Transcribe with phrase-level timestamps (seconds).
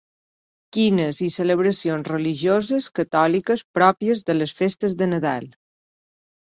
[0.77, 5.51] Quines i celebracions religioses catòliques pròpies de les festes de Nadal.